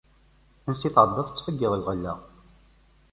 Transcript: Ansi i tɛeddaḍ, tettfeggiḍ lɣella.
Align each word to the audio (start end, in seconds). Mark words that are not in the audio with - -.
Ansi 0.69 0.85
i 0.87 0.93
tɛeddaḍ, 0.95 1.27
tettfeggiḍ 1.29 1.73
lɣella. 1.81 2.13